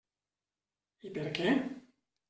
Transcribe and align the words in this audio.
I 1.09 1.13
per 1.19 1.29
què? 1.37 1.57